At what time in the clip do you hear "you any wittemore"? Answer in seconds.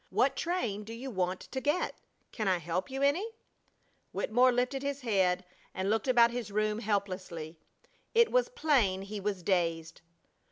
2.89-4.51